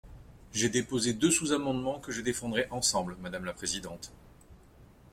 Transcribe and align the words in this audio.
J’ai 0.51 0.69
déposé 0.69 1.13
deux 1.13 1.29
sous-amendements 1.29 1.99
que 1.99 2.11
je 2.11 2.21
défendrai 2.21 2.67
ensemble, 2.71 3.15
madame 3.21 3.45
la 3.45 3.53
présidente. 3.53 4.11